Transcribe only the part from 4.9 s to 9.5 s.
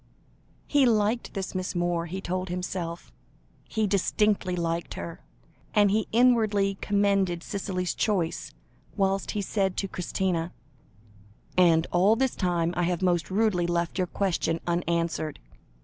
her, and he inwardly commended Cicely's choice, whilst he